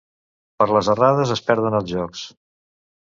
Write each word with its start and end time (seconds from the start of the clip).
Per 0.61 0.67
les 0.71 0.89
errades 0.95 1.35
es 1.37 1.43
perden 1.51 1.77
els 1.81 1.89
jocs. 1.93 2.25